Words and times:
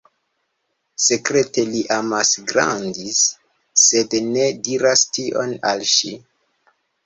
Sekrete 1.07 1.65
li 1.73 1.81
amas 1.97 2.33
Grandis, 2.53 3.21
sed 3.85 4.19
ne 4.33 4.51
diras 4.71 5.07
tion 5.15 5.57
al 5.75 5.89
ŝi. 5.95 6.15